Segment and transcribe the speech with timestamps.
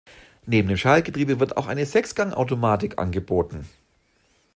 [0.47, 3.69] Neben dem Schaltgetriebe wird auch eine Sechs-Gang-Automatik angeboten.